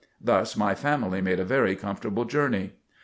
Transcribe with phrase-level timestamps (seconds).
[0.19, 2.73] Thus my family made a very comfortable journey.